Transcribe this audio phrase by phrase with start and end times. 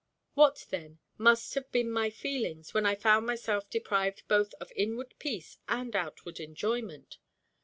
[0.33, 5.13] What, then, must have been my feelings, when I found myself deprived both of inward
[5.19, 7.19] peace and outward enjoyment!